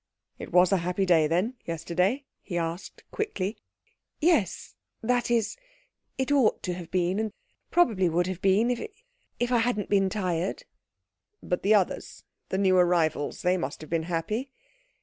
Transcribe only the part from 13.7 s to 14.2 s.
have been